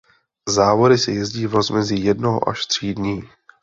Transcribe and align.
Závody 0.49 0.97
se 0.97 1.11
jezdí 1.11 1.47
v 1.47 1.53
rozmezí 1.55 2.03
jednoho 2.05 2.49
až 2.49 2.65
tří 2.65 2.93
dní. 2.93 3.29